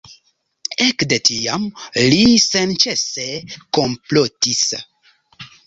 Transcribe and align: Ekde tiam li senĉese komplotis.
Ekde 0.85 1.19
tiam 1.29 1.67
li 2.13 2.23
senĉese 2.47 3.29
komplotis. 3.81 4.67